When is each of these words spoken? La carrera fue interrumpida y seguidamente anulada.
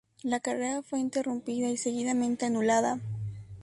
La 0.23 0.39
carrera 0.39 0.81
fue 0.81 0.99
interrumpida 0.99 1.69
y 1.69 1.77
seguidamente 1.77 2.47
anulada. 2.47 2.97